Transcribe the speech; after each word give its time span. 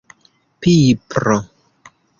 pipro 0.59 1.37